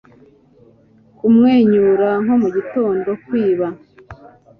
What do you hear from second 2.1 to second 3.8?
nko mu gitondo kwiba